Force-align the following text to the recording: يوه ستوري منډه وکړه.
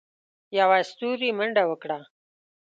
يوه 0.57 0.77
ستوري 0.91 1.29
منډه 1.37 1.63
وکړه. 1.67 1.99